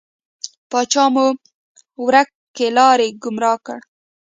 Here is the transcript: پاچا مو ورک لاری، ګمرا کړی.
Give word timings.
پاچا 0.69 1.05
مو 1.13 1.27
ورک 2.05 2.29
لاری، 2.75 3.09
ګمرا 3.23 3.53
کړی. 3.65 3.81